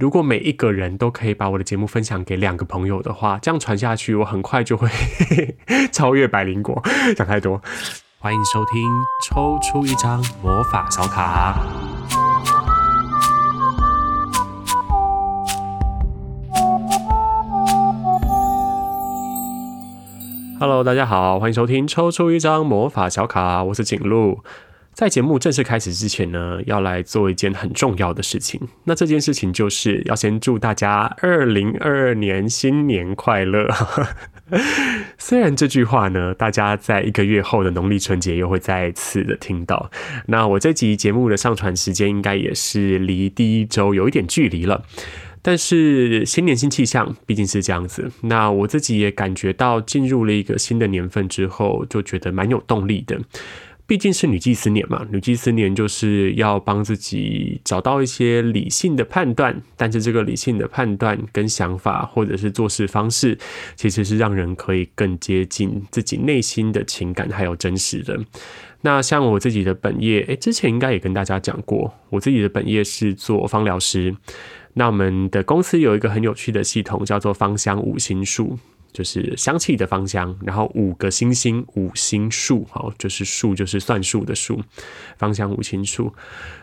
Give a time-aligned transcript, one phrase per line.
[0.00, 4.88] 如果每一个人都可以把我的节目分享给两个朋友的话，这样传下去，我很快就会
[5.92, 6.82] 超越百灵果。
[7.14, 7.60] 讲太多，
[8.18, 8.90] 欢迎收听
[9.28, 11.54] 抽出一张魔法小卡。
[20.58, 24.42] Hello，大家好，欢迎收听抽出一张魔法小卡，我是景路。
[25.00, 28.60] 在节目正式开始之前呢，要来做一件很重要的事情。
[28.84, 33.66] 那这件事情就是要先祝大家二零二二年新年快乐。
[35.16, 39.90] 虽然这句话呢，大家在一个月后的农历春节又会再次的听到。
[40.26, 44.84] 那我这集节目的上传时间应该也是离第一周有一点距离了。
[45.40, 48.12] 但是新年新气象，毕竟是这样子。
[48.24, 53.18] 那我自己也感觉到进入了一个新的年份之后，就觉得蛮有动力的。
[53.90, 63.36] 毕竟是女祭司年嘛，女祭司年就是要帮自己找到一些理性的判断，但是这个理性的判断跟想法，或者是做事方式，
[63.74, 68.16] 其实是让人可以更接近自己内心的情感还有真实的。
[68.82, 74.14] 那像我自己的本业，诶，之前应该也跟大家讲过，我自己的本业是做芳疗师。
[74.74, 78.56] 那我们的公司有一个很有趣的系统，叫做芳香五星术。
[78.92, 84.60] 就是香气的芳香，然后五个星星五星数，好，就是数就是算数的数，
[85.18, 86.12] 芳香五星数。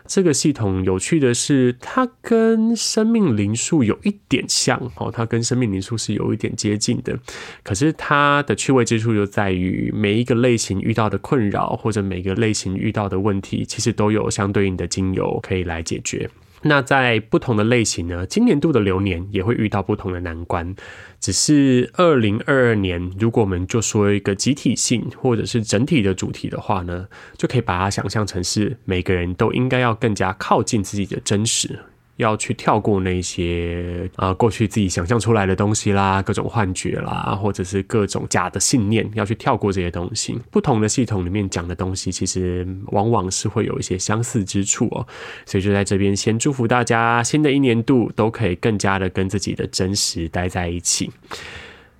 [0.06, 7.20] 这个系统有趣的是，它跟生命灵数有一点像，哦，它跟生命灵数是有一点接近的。
[7.64, 16.30] 可是它的趣味之处就在于，每一个类型遇到的困扰，或者每个类型遇到的问题，其实都有相对应的精油可以来解决。
[16.64, 20.76] 那在不同的类型呢，今年度的流年也会遇到不同的难关。
[21.20, 31.80] 只是二零二二年，如果我们就说一个集体性或者是整体的主题的话呢，就可以把它想象成是每个人都应该要更加靠近自己的真实。
[32.18, 40.38] 要去跳过那些啊、过去自己想象出来的东西啦，各种幻觉啦，或者是各种假的信念，要去跳过这些东西。
[40.52, 45.08] 不同的系统里面讲的东西，其实往往是会有一些相似之处哦。
[45.46, 51.12] 所以就在这边先祝福大家，新的一年度都可以更加的跟自己的真实待在一起。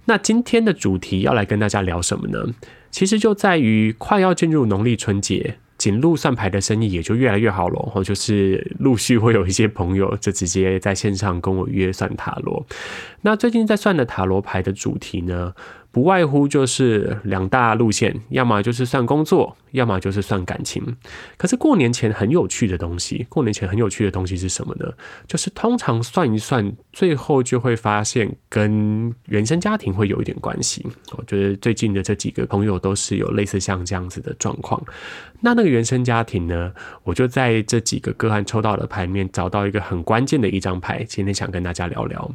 [0.06, 2.54] 那今天的主题要来跟大家聊什么呢？
[2.90, 5.58] 其实就在于快要进入农历春节。
[5.78, 12.66] 锦路算牌的生意也就越来越好了，然后就是陆续会有一些朋友就直接在线上跟我约算塔罗。
[13.22, 15.54] 那最近在算的塔罗牌的主题呢，
[15.98, 20.96] 不外乎就是两大路线，要么就是算工作，要么就是算感情。
[21.38, 24.86] 可是过年前很有趣的东西，过年前很有趣的东西是什么呢？
[25.26, 30.86] 就是通常算一算，最后就会发现跟原生家庭会有一点关系。
[31.18, 34.80] 我觉得最近的这几个朋友都是有类似像这样子的状况。
[35.42, 36.72] 那那个原生家庭呢，
[37.02, 42.32] 我就在这几个个案抽到的牌面找到一个很关键的一张牌，今天想跟大家聊聊。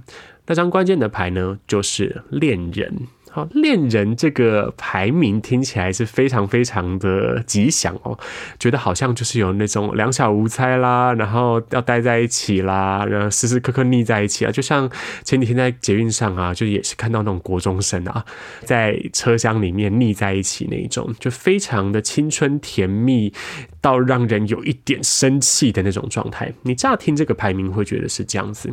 [0.46, 2.92] 那张关键的牌呢，就是恋人。
[3.34, 8.18] 好，恋人这个排名听起来是非常非常的吉祥哦，
[8.58, 14.86] 觉得好像就是有那种两小无猜啦，然后要待在一起啦，然后时时刻刻腻在一起啊，就像
[15.24, 18.22] 前几天在捷运上啊，就也是看到那种国中生啊，
[18.66, 23.32] 在车厢里面腻在一起那一种，就非常的青春甜蜜
[23.80, 26.52] 到让人有一点生气的那种状态。
[26.64, 28.70] 你乍听这个排名会觉得是这样子。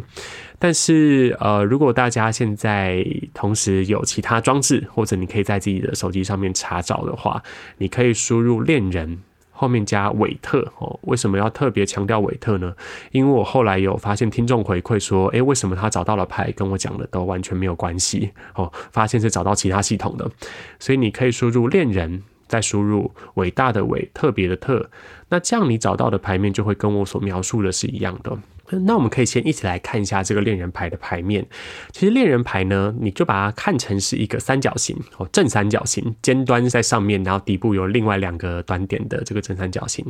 [0.59, 7.41] 但是，呃，如果大家现在同时有其他装置，或者你可以在自己的手机上面查找的话，
[7.77, 9.19] 你可以输入“恋人”
[9.51, 10.99] 后面加“韦特”哦。
[11.03, 12.75] 为什么要特别强调韦特呢？
[13.11, 18.69] 因为我后来有发现听众回馈说，诶，为什么他找到了牌跟我讲的都完全没有关系哦？
[18.91, 20.29] 发现是找到其他系统的，
[20.77, 24.89] 所以你可以输入“恋人”，再输入“伟大的伟”、“特别的特”，
[25.29, 28.37] 那这样你找到的牌面就会跟我所描述的是一样的。
[28.71, 31.43] 那我们可以先一起来看一下这个恋人牌的牌面。
[31.91, 40.05] 其实恋人牌呢，你就把它看成是一个三角形哦，正三角形，尖端在上面，然后底部有另外两个短点的这个正三角形。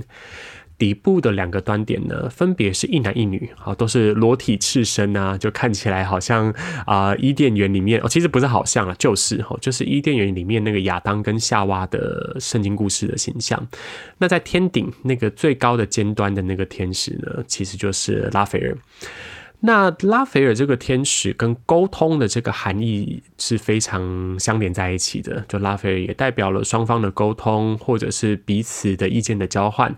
[0.80, 6.52] 底部的两个端点呢，分别是一男一女，好，都是裸体赤身啊，就看起来好像
[6.88, 13.68] 啊，伊甸园里面哦，其实不是好像啊，就是哦，就是伊甸园里面那个亚当跟夏娃的圣经故事的形象。
[14.18, 18.78] 那在天顶那个最高的尖端的那个天使呢，其实就是拉斐尔。
[19.62, 29.94] 那拉斐尔这个天使跟沟通的这个含义是非常相连在一起的，就拉斐尔也代表了双方的沟通，或者是彼此的意见的交换。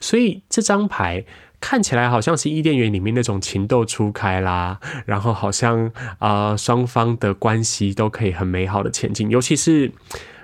[0.00, 1.24] 所以这张牌
[1.60, 5.86] 看起来好像是伊甸园里面那种情窦初开啦，然后好像
[6.18, 9.30] 啊呃、双方的关系都可以很美好的前进。
[9.30, 9.90] 尤其是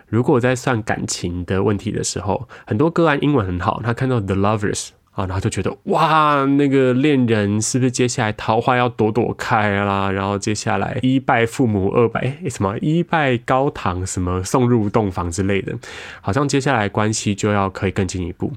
[0.09, 4.89] 如果在算感情的问题的时候，很多个案英文很好，他看到 The Lovers。
[5.13, 10.11] 啊，然后就觉得哇，那个恋人是不是接下来桃花要朵朵开啦？
[10.11, 15.77] 然后接下来一拜父母，二拜什么一拜高堂，什么送入洞房之类的，
[16.23, 18.51] 好像接下来关系就要可以更进一步。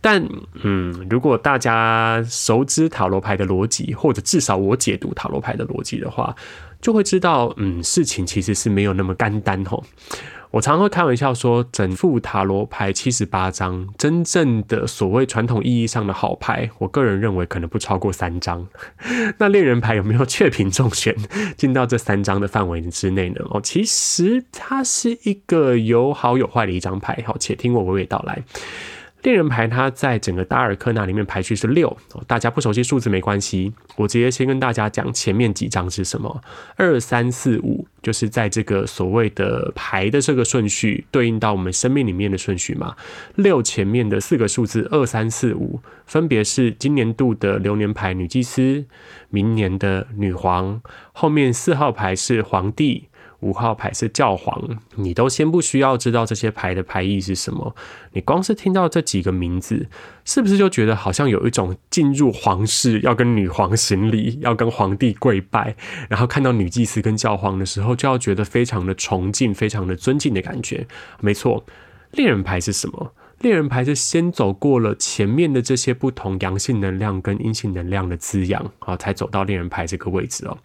[0.00, 0.26] 但
[0.62, 6.34] 嗯，如果大家熟知塔罗牌的逻辑，或者至少我解读塔罗牌的逻辑的话，
[6.80, 9.84] 就会知道，嗯，事情其实是没有那么干单吼。
[10.52, 18.68] 我常常会开玩笑说，整副塔罗牌七十八张，真正的所谓传统意义上的好牌，我个人认为可能不超过三张。
[19.38, 21.16] 那恋人牌有没有确评中选
[21.56, 23.36] 进到这三张的范围之内呢？
[23.48, 27.24] 哦，其实它是一个有好有坏的一张牌。
[27.26, 28.42] 好，且听我娓娓道来。
[29.22, 31.96] 恋人牌它在整个大阿尔克纳里面排序是六，
[32.26, 36.42] 大家不熟悉数字没关系，我直接先跟大家讲前面几张是什么，
[36.76, 42.96] 二三四五就是在这个所谓的牌的这个顺序对应到我们生命里面的顺序嘛，
[43.36, 48.84] 六前面的四个数字二三四五分别是今年度的流年牌女祭司，
[49.30, 50.82] 明年的女皇，
[51.12, 53.08] 后面四号牌是皇帝。
[53.42, 57.76] 五号牌是教皇，你都先不需要知道这些牌的牌意是什么，
[58.12, 59.86] 你光是听到这几个名字，
[60.24, 65.76] 是不是就觉得好像有一种进入皇室要跟女皇行礼，要跟皇帝跪拜，
[66.08, 70.86] 然后看到女祭司跟教皇的时候，就要觉得非常的崇敬、非常的尊敬的感觉？
[71.20, 71.64] 没错，
[72.12, 73.12] 恋人牌是什么？
[73.40, 80.56] 恋人牌是先走过了前面的这些不同阳性能量跟阴性能量的滋养啊，才走到恋人牌这个位置哦。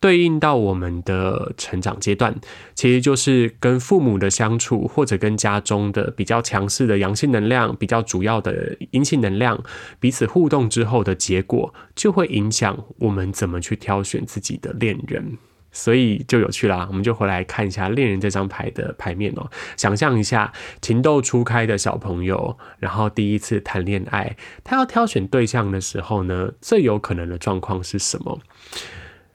[0.00, 2.34] 对应到我们的成长阶段，
[2.74, 9.62] 其实就是跟父母的相处，或者跟家中的比较强势的阳性能量、比较主要的阴性能量
[9.98, 15.38] 彼此互动之后的结果，就会影响我们怎么去挑选自己的恋人。
[15.70, 19.50] 所以就有趣啦，我们就回来看一下恋人这张牌的牌面哦。
[19.76, 24.34] 想象一下情窦初开的小朋友，然后第一次谈恋爱，
[24.64, 28.40] 他要挑选对象的时候呢，最有可能的状况是什么？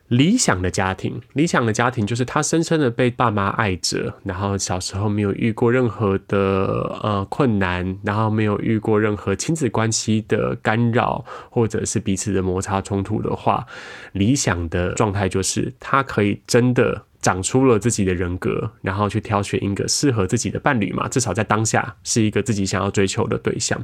[0.10, 6.38] 理想的家庭，理想的家庭就是他深深的被爸妈爱着，然后小时候没有遇过任何的
[7.02, 13.66] 呃困难，然后没有遇过任何亲子关系的干扰，或者是彼此的摩擦冲突的话，
[14.12, 17.06] 理想的状态就是他可以真的。
[17.24, 23.82] 长出了自己的人格，然后去挑选一个适合自己的伴侣嘛，至少在当下是一个自己想要追求的对象。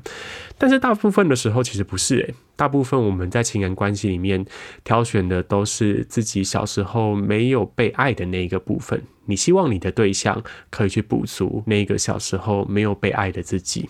[0.57, 4.45] 但是大部分的时候其实不是诶，大部分我们在情感关系里面
[4.83, 9.01] 挑选的都是自己小时候没有被爱的那一个部分。
[9.25, 13.89] 你希望你的对象可以去补足那个小时候没有被爱的自己。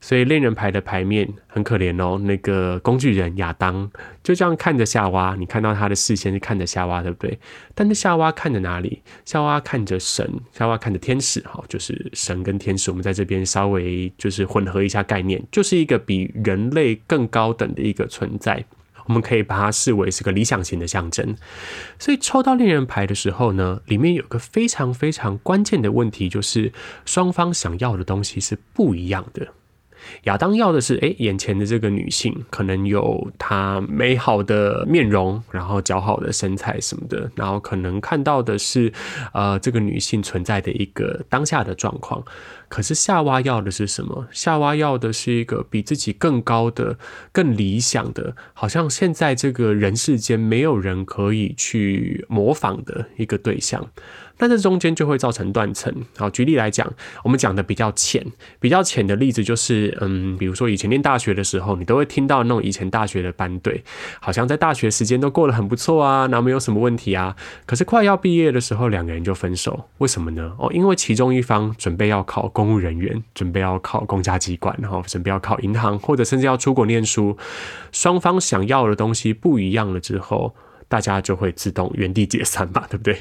[0.00, 3.90] 所以恋人牌的牌面很可怜哦，那个工具人亚当
[4.22, 7.38] 就这样看着夏娃，你看到他的视线是看着夏娃，对不对？
[7.74, 9.02] 但是夏娃看着哪里？
[9.24, 12.90] 夏娃看着神，夏娃看着天使，哈，就是神跟天使。
[12.92, 18.64] 我们在这边稍微就是混合一下概念，就是一个比人类更高等的一个存在，
[19.06, 21.36] 我们可以把它视为是个理想型的象征。
[21.98, 26.72] 所以抽到恋人牌的时候呢，里面有个非常非常关键的问题，就是
[27.04, 29.48] 双方想要的东西是不一样的。
[30.24, 38.92] 亚当要的是，哎，眼前的这个女性可能有她美好的面容，然后姣好的身材什么的，然后可能看到的是，
[39.32, 42.24] 呃，这个女性存在的一个当下的状况。
[42.68, 44.28] 可是夏娃要的是什么？
[44.30, 46.98] 夏娃要的是一个比自己更高的、
[47.32, 53.90] 更理想的，好像现在这个人世间没有人可以去模仿的一个对象。
[54.38, 55.92] 那这中间就会造成断层。
[56.16, 56.92] 好，举例来讲，
[57.24, 58.24] 我们讲的比较浅、
[58.60, 63.82] 比较浅的例子就是，嗯，比如说以前念大学的时候，你都会听到那种以前大学的班队，
[64.20, 67.34] 好像在大学时间都过得很不错啊，然后没有什么问题啊。
[67.66, 70.54] 可是快要毕业的时候，两个人就分手，为什么呢？
[70.58, 77.36] 哦，因为其中一方准备要考公务人员，准备要考公家机关，然后准备要考银行，或者甚至要出国念书，
[77.92, 80.54] 双方想要的东西不一样了之后，
[80.86, 83.18] 大家就会自动原地解散嘛，对不对？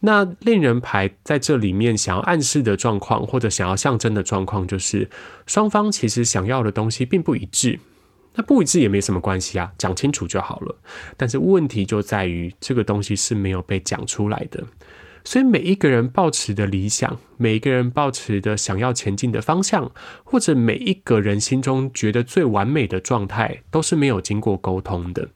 [0.00, 5.08] 那恋人牌在这里面想要暗示的状况，或者想要象征的状况，就是
[5.46, 7.78] 双方其实想要的东西并不一致。
[8.34, 10.76] 那不一致也没什么关系啊，讲清楚就好了。
[11.16, 14.64] 但是问题就在于这个东西是没有被讲出来的。
[15.22, 19.90] 所以每一个人抱持的理想，每一个人抱持的想要前进的方向，
[20.24, 25.28] 或者每一个人心中觉得最完美的状态，都是没有经过沟通的。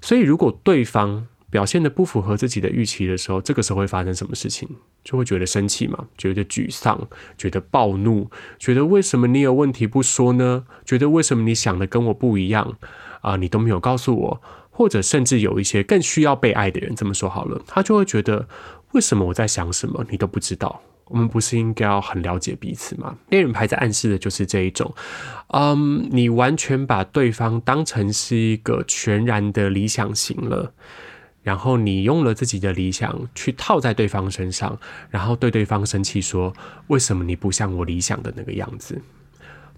[0.00, 4.68] 所以如果对方表现得不符合自己的预期的时候，这个时候会发生什么事情？
[5.02, 10.64] 就会觉得生气嘛，觉得沮丧，觉得暴怒，觉得为什么你有问题不说呢？
[10.84, 12.76] 觉得为什么你想的跟我不一样
[13.22, 13.36] 啊？
[13.36, 18.48] 你都没有告诉我，或者甚至有一些更需要被爱的人，这么说好了，他就会觉得
[18.92, 20.80] 为什么我在想什么你都不知道。
[21.06, 23.16] 我们不是应该要很了解彼此吗？
[23.30, 24.94] 恋人牌在暗示的就是这一种，
[25.48, 30.72] 嗯，你完全把对方当成是一个全然的理想型了，
[31.42, 34.78] 然后你用了自己的理想去套在对方身上，
[35.08, 36.52] 然后对对方生气说
[36.88, 39.00] ：“为什么你不像我理想的那个样子？”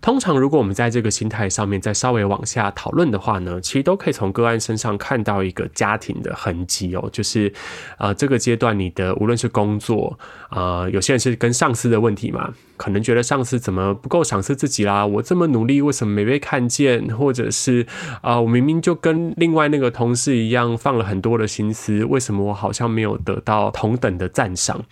[0.02, 7.08] 通常，如果我们在这个心态上面再稍微往下讨论的话呢，其实都可以从个案身上看到一个家庭的痕迹哦。
[7.12, 7.52] 就是，
[7.98, 10.18] 呃，这个阶段你的无论是工作，
[10.50, 15.06] 呃，有些人是跟上司的问题嘛，可能觉得上司怎么不够赏识自己啦？
[15.06, 17.16] 我这么努力，为什么没被看见？
[17.16, 17.86] 或者是，
[18.22, 24.84] 啊、我明明就跟另外那个同事一样放了很多的心思，为什么我好像没有得到同等的赞赏？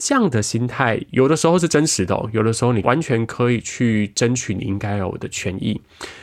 [0.00, 5.78] 这样的心态，有的时候是真实的，有的时候你完全可以去争取你应该有的权益。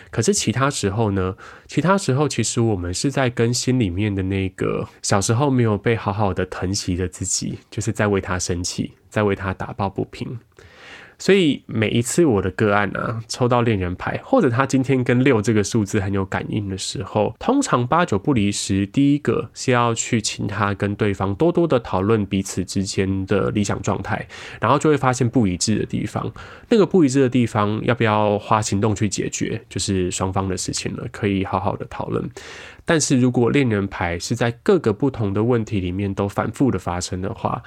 [0.09, 1.35] 可是其他时候呢？
[1.67, 10.39] 其他时候，其实我们是在跟心里面的那个小时候没有被好好的疼惜的自己，就是在为他生气，在为他打抱不平。
[11.19, 24.27] 所以每一次我的个案啊，抽到恋人牌，或者他今天跟六这个数字很有感应的时候，通常八九不离十，第一个是要去请他跟对方多多的讨论彼此之间的理想状态，
[24.61, 26.31] 然后就会发现不一致的地方。
[26.69, 32.29] 那个不一致的地方，要不要花行动去解决，就是双方的事情了，可以好好的讨论。
[32.85, 37.61] 但是如果恋人牌是在各个不同的问题里面都反复的发生的话，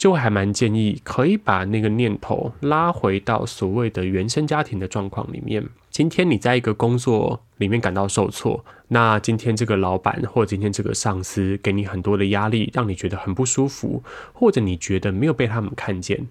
[0.00, 5.62] 就还蛮建议可以把那个念头拉回到所谓的原生家庭的状况里面。
[5.90, 14.02] 今天你在一个工作里面感到受挫，那今天这个老板或今天这个上司给你很多的压力，让你觉得很不舒服，
[14.32, 16.26] 或者你觉得没有被他们看见。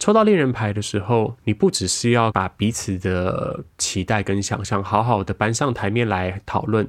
[0.00, 6.88] 抽到恋人牌的时候，你不只是要把彼此的期待跟想象好好的搬上台面来讨论，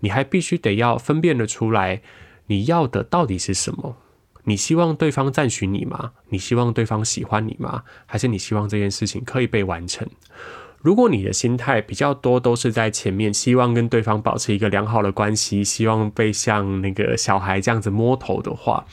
[0.00, 2.00] 你还必须得要分辨得出来
[2.46, 3.98] 你要的到底是什么。
[4.48, 6.12] 你希望对方赞许你吗？
[6.28, 7.82] 你希望对方喜欢你吗？
[8.06, 10.08] 还是你希望这件事情可以被完成？
[10.82, 18.86] 如果你的心态比较多都是在前面，希望跟对方保持一个良好的关系，希望被像那个小孩这样子摸头的话，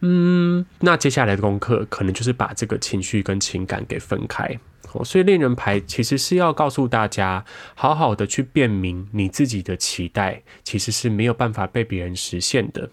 [0.00, 4.58] 嗯，那接下来的功课可能就是把这个情绪跟情感给分开。
[5.04, 12.88] 所以恋人牌其实是要告诉大家，好好的去辨明你自己的期待，其实是没有办法被别人实现的。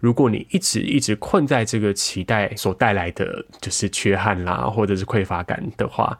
[0.00, 6.16] 如果你一直一直困在这个期待所带来的就是缺憾啦，或者是匮乏感的话，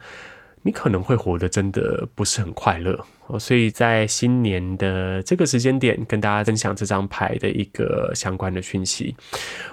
[0.61, 3.05] 你可能会活得真的不是很快乐。
[3.29, 9.15] 哦所以在新年的这个时间点，跟大家分享这张牌的一个相关的讯息。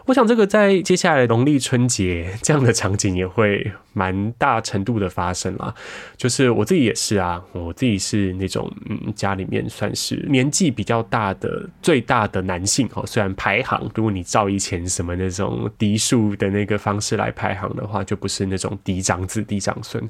[0.05, 5.75] 我想这个在接下来农历春节这样的场景也会蛮大程度的发生啦。
[6.17, 13.05] 就是我自己也是啊，我自己是那种嗯家里面算是年纪比较大的最大的男性哦。
[13.07, 20.07] 虽然排行，如果你照以前什么那种嫡庶的那个方式来排行的话，就不是那种嫡长子、嫡长孙，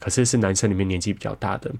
[0.00, 1.72] 可是是男生里面年纪比较大的。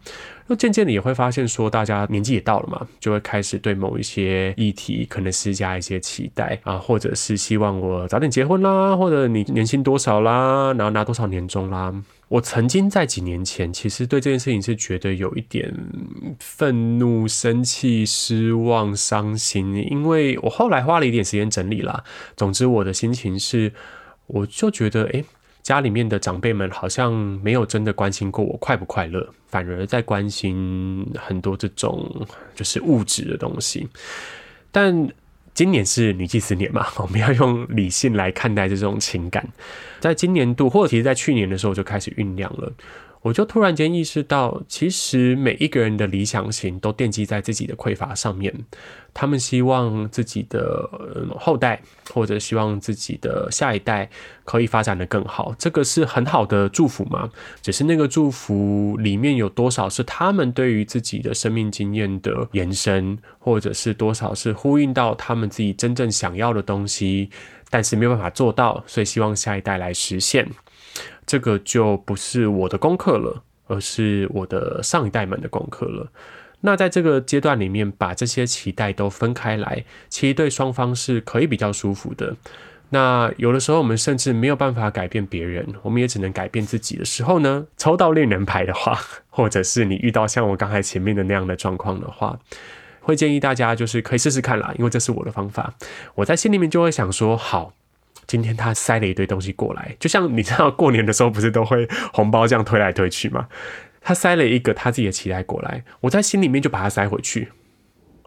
[0.46, 11.92] 那渐渐的也会会发现，说大家年纪也到了嘛，就会开始对某一些议题可能施加一些期待啊，或者是希望我早点结婚啦，或者你年薪多少啦，然后拿多少年终啦。
[12.28, 15.72] 我曾经在几年前，其实对这件事情是觉得有一点
[16.38, 22.04] 愤怒、生气、失望、伤心，因为我后来花了一点时间整理啦。
[22.36, 23.72] 总之，我的心情是，
[24.26, 25.24] 我就觉得，诶。
[25.68, 33.86] 家里面的长辈们好像没有真的关心过我快不快乐，反而在关心很多这种就是物质的东西。
[34.72, 35.06] 但
[35.52, 39.46] 今年是女祭司年嘛， 我们要用理性来看待这种情感。
[40.00, 42.72] 在今年度，或者其实在去年的时候就开始酝酿了。
[43.22, 48.54] 我就突然间意识到，其实每一个人的理想型都奠基在自己的匮乏上面。
[49.12, 50.88] 他们希望自己的
[51.36, 51.82] 后代，
[52.14, 54.08] 或者希望自己的下一代
[54.44, 57.28] 可以发展得更好，这个是很好的祝福嘛。
[57.60, 67.30] 只是那个祝福里面有多少是他们对于自己的生命经验的延伸，或者是多少是呼应到他们自己真正想要的东西，
[67.70, 70.48] 但是没有办法做到，所以希望下一代来实现。
[71.28, 76.10] 这个就不是我的功课了，而是我的上一代们的功课了。
[76.62, 82.34] 那在这个阶段里面，把这些期待都分开来，其实对双方是可以比较舒服的。
[82.88, 92.38] 那有的时候，我们甚至没有办法改变别人，我们也只能改变自己的时候呢，抽到恋人牌的话， 或者是你遇到像我刚才前面的那样的状况的话，
[93.02, 95.74] 会建议大家就是可以试试看啦，因为这是我的方法。
[96.14, 97.74] 我在心里面就会想说，好。
[98.28, 103.48] 今天他塞了一堆东西过来，就像你知道过年的时候不是都会红包这样推来推去吗？
[104.00, 107.48] 他塞了一个他自己的期待过来，我在心里面就把它塞回去。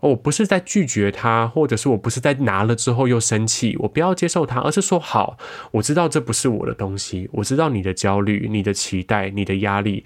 [0.02, 5.38] 我不是在拒绝他，或者是我不是在拿了之后又生气，我不要接受他，而是说好，
[5.74, 10.04] 我知道这不是我的东西，我知道你的焦虑、你的期待、你的压力。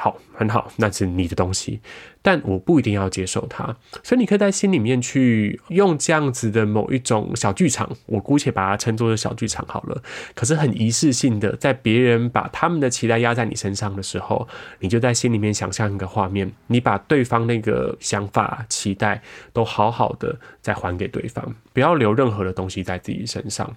[0.00, 1.80] 好，很好，那是你的东西，
[2.22, 3.64] 但我不一定要接受它，
[4.04, 10.00] 所以你可以在心里面去用这样子的某一种小剧场，我姑且把它称作是小剧场好了。
[10.36, 14.46] 可是很仪式性的，在别人把他们的期待压在你身上的时候，
[14.78, 19.20] 你就在心里面想象一个画面，你把对方那个想法、期待
[19.52, 23.74] 都好好的再还给对方，不要留任何的东西在自己身上。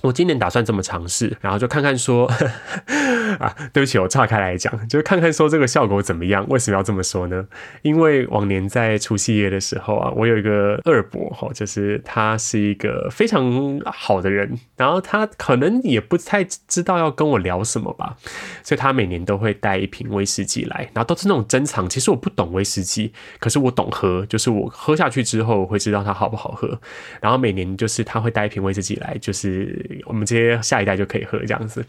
[0.00, 2.26] 我今年打算这么尝试，然后就看看说，
[3.38, 6.46] 啊，对不起，我岔开来讲，就是看看说这个效果怎么样？
[6.48, 7.46] 为什么要这么说呢？
[7.82, 18.16] 因为往年在除夕夜的时候啊，我有一个二伯哈，就是他是一个非常好的人，然后他可能也不太知道要跟我聊什么吧，
[18.62, 21.88] 所以他每年都会带一瓶威士忌来，然后都是那种珍藏。
[21.88, 26.80] 其实我不懂威士忌，可是我懂喝，就是我喝下去之后我会知道它好不好喝。
[27.20, 30.02] 然后每年就是他会带一瓶威士忌来，就是。
[30.06, 31.84] 我们这些下一代就可以喝这样子，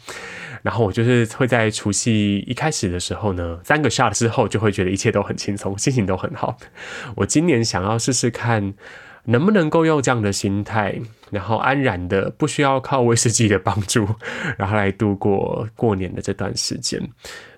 [0.61, 6.57] 然后我就是会在除夕一开始的时候呢，三个 shot 之后就会觉得一切都很轻松， 心情都很好。
[7.15, 8.73] 我今年想要试试看，
[9.25, 10.99] 能不能够用这样的心态，
[11.31, 14.07] 然后安然的不需要靠威士忌的帮助，
[14.57, 17.09] 然后来度过过年的这段时间。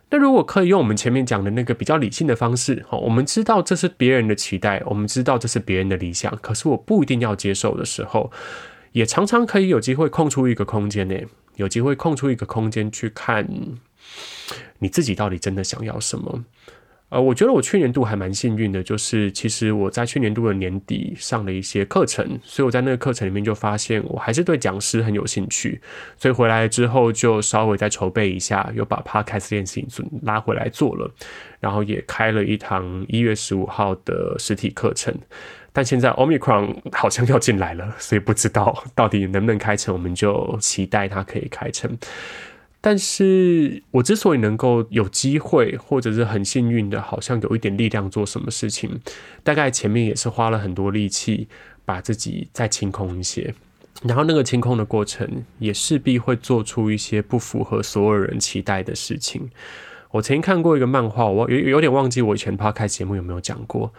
[0.09, 8.31] 那如果可以用我们前面讲的那个比较理性的方式，我们知道这是别人的期待，我们知道这是别人的理想，可是我不一定要接受的时候。
[8.91, 11.15] 也常常可以有机会空出一个空间呢，
[11.55, 13.47] 有机会空出一个空间去看
[14.79, 16.45] 你自己到底真的想要什么。
[17.09, 25.79] 呃，我觉得我去年度还蛮幸运的，就是其实我在去年度的年底上了一些课程，所以我在那个课程里面就发现我还是对讲师很有兴趣，
[26.17, 29.87] 所以回来之后就稍微再筹备一下，又把 Podcast 练习
[30.23, 31.09] 拉回来做了，
[31.59, 35.13] 然后也开了一堂一月十五号的实体课程。
[35.71, 41.95] 但现在 Omicron 好像要进来了，所以不知道到底能不能开成，我们就期待它可以开成。
[42.87, 49.01] 但是我之所以能够有机会，或者是很幸运的，好像有一点力量做什么事情，
[49.43, 51.47] 大概前面也是花了很多力气，
[51.83, 53.55] 把自己再清空一些，
[54.03, 55.27] 然后那个清空的过程，
[55.57, 59.49] 也势必会做出一些不符合所有人期待的事情。
[60.11, 63.91] 我曾经看过一个漫画，我有有点忘记我以前 p 开节目有没有讲过。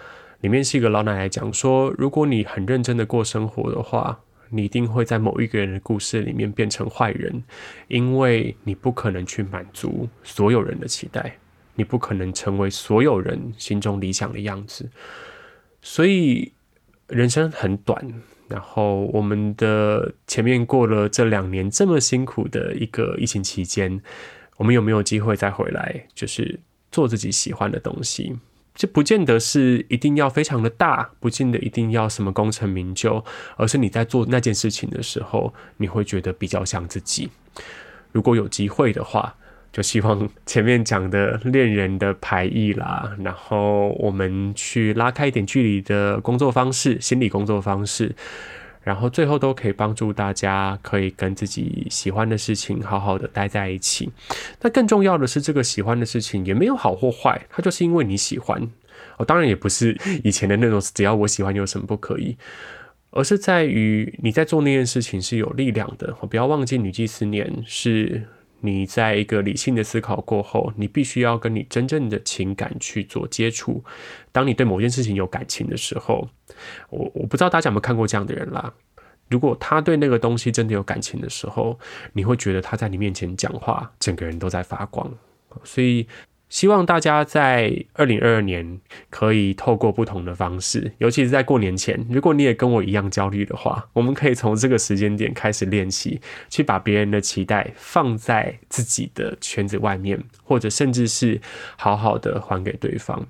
[0.42, 7.42] 里面是一个老奶奶讲说，如果你很认真的过生活的话，你一定会在某一个人的故事里面变成坏人，
[7.88, 11.38] 因为你不可能去满足所有人的期待，
[11.74, 14.88] 你不可能成为所有人心中理想的样子。
[15.82, 16.52] 所以
[17.08, 24.00] 人生很短，然后我们的前面过了这两年这么辛苦的一个疫情期间，
[24.56, 26.58] 我们有没有机会再回来，就是
[26.90, 28.36] 做自己喜欢的东西？
[28.76, 33.24] 这不见得是一定要非常的大，不见得一定要什么功成名就，
[33.56, 37.30] 而是你在做那件事情的时候，你会觉得比较像自己。
[38.12, 39.34] 如果有机会的话，
[39.72, 48.14] 就希望前面讲的恋人的排异啦，然后我们去拉开一点距离的工作方式，心理工作方式。
[48.86, 54.08] 然后最后都可以帮助大家，可以跟自己喜欢的事情好好的待在一起。
[54.60, 58.62] 那更重要的是，这个喜欢的事情也没有好或坏，它就是因为你喜欢。
[59.16, 62.36] 哦，当然也不是以前的那种，只要我喜欢有什么不可以，
[63.10, 66.12] 而是在于你在做那件事情是有力量的。
[66.30, 68.22] 不要忘记，女祭司年是
[68.60, 73.84] 你在一个理性的思考过后，你必须要跟你真正的情感去做接触。
[74.32, 76.28] 当你对某件事情有感情的时候。
[76.88, 78.72] 我我不知道大家有没有看过这样的人啦。
[79.28, 81.78] 如果他对那个东西真的有感情的时候，
[82.14, 85.12] 你会觉得他在你面前讲话，整个人都在发光。
[85.64, 86.06] 所以
[86.48, 88.80] 希望大家在二零二二年
[89.10, 101.40] 可以透过不同的方式，尤其是在过年前，如果你也跟我一样焦虑的话，我们可以从这个时间点开始练习，去把别人的期待放在自己的圈子外面，或者甚至是
[101.76, 103.26] 好好的还给对方。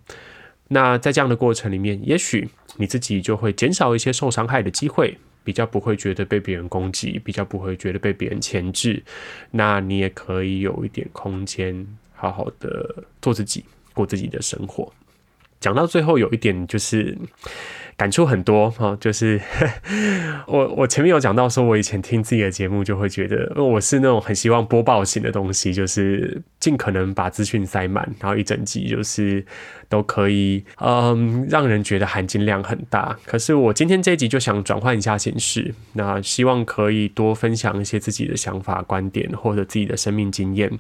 [0.69, 9.03] 那在这样的过程里面，也许你自己就会减少一些受伤害的机会，比较不会觉得被别人攻击，比较不会觉得被别人牵制。
[9.53, 14.93] 那你也可以有一点空间，好好的做自己，过自己的生活。
[15.61, 17.17] 讲到最后，有一点就是。
[17.99, 19.41] 感触很多哈，就是
[20.47, 29.43] 我我前面有讲到说，我以前听自己的节目就会觉得，我是那种很希望播报型的东西，就是尽可能把资讯塞满，然后一整集就是
[29.89, 33.19] 都可以，嗯，让人觉得含金量很大。
[33.25, 40.71] 可是我今天这一集就想转换一下形式，那希望可以多分享一些自己的想法、观点或者自己的生命经验。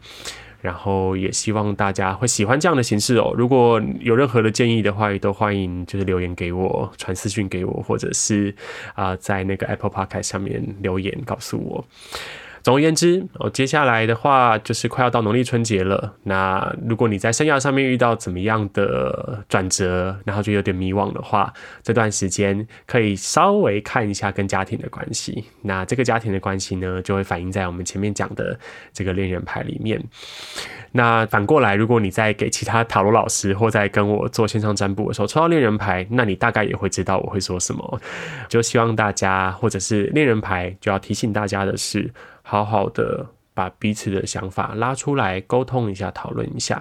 [0.66, 3.32] 然后也希望大家会喜欢这样的形式哦。
[3.36, 8.52] 如果有任何的建议的话，也都欢迎就是留言给我，传私讯给我，或者是
[8.94, 11.84] 啊、在那个 Apple Podcast 上面留言告诉我。
[12.66, 16.14] 总而言之，哦，接下来的话就是快要到农历春节了。
[16.24, 25.44] 那如果你在生涯上面遇到怎么样的转折，然后就有点迷惘的话，这段时间可以稍微看一下跟家庭的关系。
[25.62, 28.58] 那这个家庭的关系呢，就会反映在我们前面讲的
[28.92, 30.02] 这个恋人牌里面。
[30.90, 38.00] 那反过来，如果你在给其他塔罗老师或在跟我做线上占卜的时候抽到恋人牌，那你大概也会知道我会说什么。
[38.48, 42.10] 就希望大家，或者是恋人牌，就要提醒大家的是。
[42.48, 46.80] 好好的把彼此的想法拉出来沟通一下，讨论一下。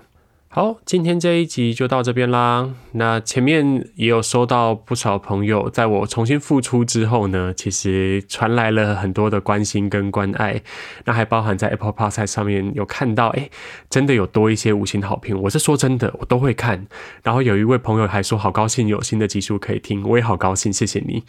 [0.55, 2.69] 好，今天这一集就到这边啦。
[2.93, 10.61] 那前面也有收到不少朋友，在我重新复出之后呢，其实传来了很多的关心跟关爱。
[11.03, 13.49] 那还包含在 Apple Podcast 上面有看到，哎，
[13.89, 15.37] 真的有多一些五星好评。
[15.41, 16.87] 我是说真的，我都会看。
[17.21, 21.25] 然后有一位朋友还说，好高兴有新的集数可以听，我也好高兴，谢谢你。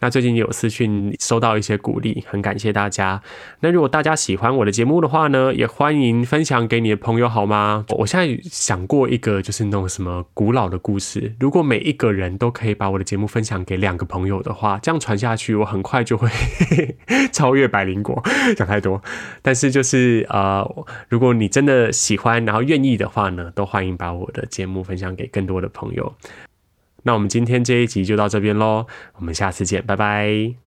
[0.00, 3.22] 那最近有私讯收到一些鼓励，很感谢大家。
[3.60, 7.86] 那如果大家喜欢我的节目的话呢，也欢迎分享给你的朋友，好吗？
[7.88, 11.36] 我现在想过一个，就是那种什么古老的故事。
[11.38, 16.28] 如果每一个人都可以把我的节目分享给两个朋友的话，这样传下去，我很快就会
[17.30, 18.20] 超越百灵果。
[18.56, 19.00] 讲太多，
[19.40, 20.68] 但是就是呃，
[21.08, 26.16] 如果你真的喜欢，然后愿意的话呢，都欢迎把我的节目分享给更多的朋友。
[27.04, 30.56] 那我们今天这一集就到这边喽，我们下次见，拜拜。